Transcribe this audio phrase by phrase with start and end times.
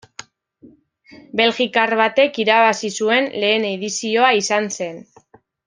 [1.41, 4.99] Belgikar batek irabazi zuen lehen edizioa izan zen.